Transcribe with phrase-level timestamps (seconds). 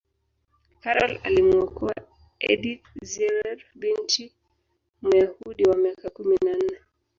[0.83, 1.95] karol alimuokoa
[2.51, 4.33] edith zierer binti
[5.01, 6.77] muyahudi wa miaka kumi na nne